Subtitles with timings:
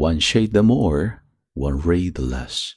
[0.00, 1.24] One shade the more,
[1.54, 2.76] one ray the less,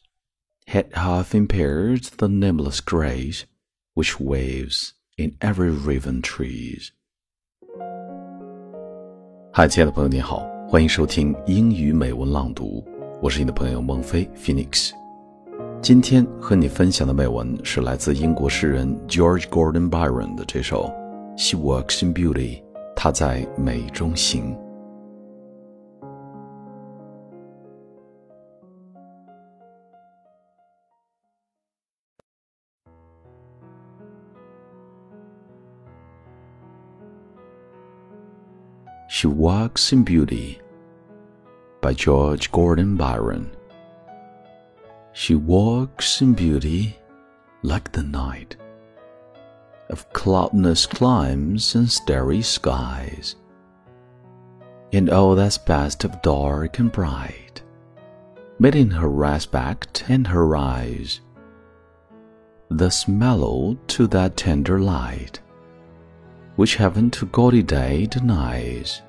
[0.65, 3.45] Had half impaired the nameless grace
[3.93, 6.89] Which waves in every raven trees.
[9.53, 12.83] 嗨，亲爱的朋友，你好，欢迎收听英语美文朗读，
[13.21, 14.89] 我是你的朋友孟非 Phoenix。
[15.79, 20.85] 今天和你分享的美文是来自英国诗人 George Gordon Byron 的这首
[21.37, 22.63] 《She Walks in Beauty》，
[22.95, 24.57] 她在美中行。
[39.21, 40.59] She Walks in Beauty
[41.79, 43.51] by George Gordon Byron.
[45.13, 46.97] She walks in beauty
[47.61, 48.55] like the night
[49.91, 53.35] of cloudless climes and starry skies,
[54.91, 57.61] and all that's best of dark and bright,
[58.57, 61.21] made in her aspect and her eyes,
[62.71, 65.39] thus mellow to that tender light
[66.55, 69.03] which heaven to gaudy day denies.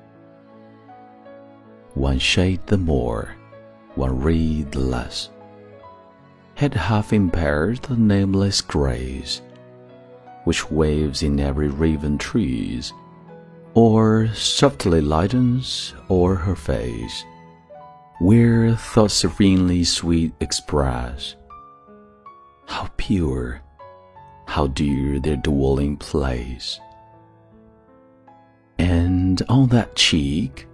[1.95, 3.35] One shade the more,
[3.93, 5.29] one reed the less,
[6.55, 9.41] had half impaired the nameless grace,
[10.43, 12.93] which waves in every riven trees,
[13.75, 17.23] or softly lightens o'er her face,
[18.19, 21.35] where thoughts serenely sweet express.
[22.65, 23.61] How pure,
[24.47, 26.79] how dear their dwelling place!
[28.79, 30.67] And on that cheek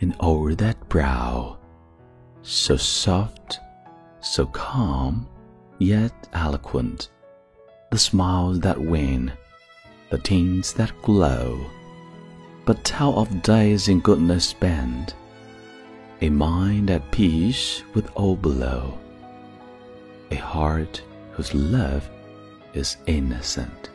[0.00, 1.58] and o'er that brow,
[2.42, 3.60] so soft,
[4.20, 5.26] so calm,
[5.78, 7.10] yet eloquent,
[7.90, 9.32] the smiles that win,
[10.10, 11.64] the tints that glow,
[12.64, 15.14] but tell of days in goodness spent,
[16.20, 18.98] a mind at peace with all below,
[20.30, 21.02] a heart
[21.32, 22.08] whose love
[22.74, 23.90] is innocent.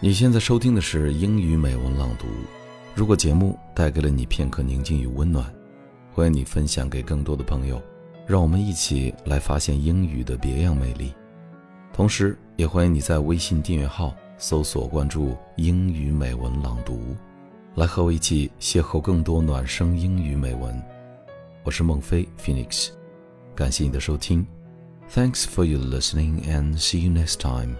[0.00, 2.26] 你现在收听的是英语美文朗读。
[2.94, 5.52] 如果节目带给了你片刻宁静与温暖，
[6.12, 7.80] 欢迎你分享给更多的朋友，
[8.26, 11.14] 让我们一起来发现英语的别样魅力。
[11.92, 17.16] 同时，也欢迎你在微信订阅号搜索关注“英语美文朗读”，
[17.74, 20.82] 来和我一起邂逅更多暖声英语美文。
[21.62, 22.90] 我是孟非 Phoenix，
[23.54, 24.44] 感谢你的收听。
[25.10, 27.76] Thanks for your listening and see you next time.